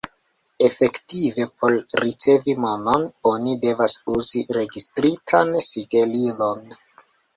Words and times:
Efektive, 0.67 1.43
por 1.63 1.75
ricevi 2.05 2.55
monon, 2.63 3.05
oni 3.33 3.53
devas 3.67 3.95
uzi 4.15 4.43
registritan 4.59 5.53
sigelilon. 5.67 6.65